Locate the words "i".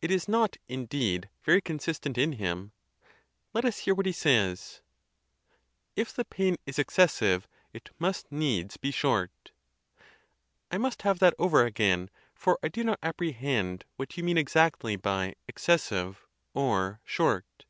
10.70-10.78, 12.62-12.68